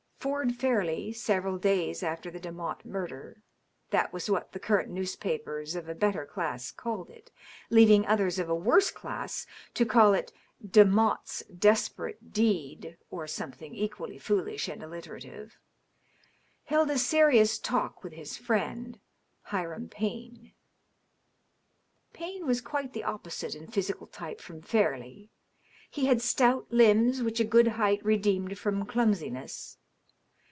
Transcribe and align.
Ford 0.21 0.55
Fairleigh, 0.55 1.11
several 1.13 1.57
days 1.57 2.03
after 2.03 2.29
the 2.29 2.39
Demotte 2.39 2.85
murder 2.85 3.41
(that 3.89 4.13
was 4.13 4.29
what 4.29 4.51
the 4.51 4.59
current 4.59 4.87
newspapers 4.91 5.73
of 5.75 5.89
a 5.89 5.95
better 5.95 6.27
class 6.27 6.69
called 6.69 7.09
it, 7.09 7.31
leaving 7.71 8.05
others 8.05 8.37
of 8.37 8.47
a 8.47 8.53
worse 8.53 8.91
class 8.91 9.47
to 9.73 9.83
call 9.83 10.13
it" 10.13 10.31
Demotte's 10.75 11.41
Desperate 11.47 12.31
Deed,'' 12.33 12.97
or 13.09 13.25
something 13.25 13.73
equally 13.73 14.19
foolish 14.19 14.67
and 14.67 14.83
alliterative), 14.83 15.57
held 16.65 16.91
a 16.91 16.99
serious 16.99 17.57
talk 17.57 18.03
with 18.03 18.13
his 18.13 18.37
friend 18.37 18.99
Hiram 19.45 19.89
Payne. 19.89 20.51
Payne 22.13 22.45
was 22.45 22.61
quite 22.61 22.93
the 22.93 23.03
opposite 23.03 23.55
in 23.55 23.71
physical 23.71 24.05
type 24.05 24.39
from 24.39 24.61
Fairleigh. 24.61 25.29
He 25.89 26.05
had 26.05 26.21
stout 26.21 26.67
limbs 26.69 27.23
which 27.23 27.39
a 27.39 27.43
good 27.43 27.69
height 27.69 28.05
redeemed 28.05 28.59
from 28.59 28.85
clumsiness. 28.85 29.79